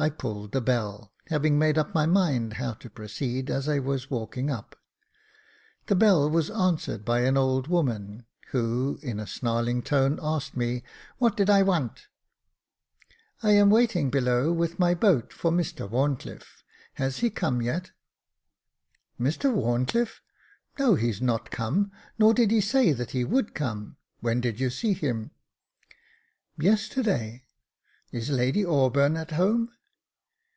[0.00, 4.08] I pulled the bell, having made up my mind how to proceed as I was
[4.08, 4.76] walking up.
[5.86, 10.84] The bell was answered by an old woman, who, in a snarling tone, asked me"
[11.18, 12.06] what did I want?"
[13.42, 16.62] "I am waiting below, with my boat, for Mr Wharn cliife;
[16.92, 17.90] has he come yet?"
[19.20, 20.14] Jacob Faithful 307" Mr WharnclifFe!
[20.78, 21.90] No— he's not come;
[22.20, 25.32] nor did he say that he would come; when did you see him?"
[26.26, 27.42] *' Yesterday.
[28.12, 29.70] Is Lady Auburn at home